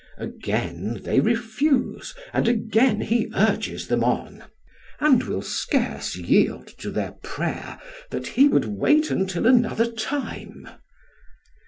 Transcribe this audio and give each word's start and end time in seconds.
Again 0.17 1.01
they 1.03 1.19
refuse, 1.19 2.15
and 2.33 2.47
again 2.47 3.01
he 3.01 3.29
urges 3.35 3.87
them 3.87 4.03
on, 4.03 4.45
and 4.99 5.21
will 5.21 5.43
scarce 5.43 6.15
yield 6.15 6.65
to 6.79 6.89
their 6.89 7.11
prayer 7.21 7.79
that 8.09 8.29
he 8.29 8.47
would 8.47 8.65
wait 8.65 9.11
until 9.11 9.45
another 9.45 9.85
time. 9.85 10.67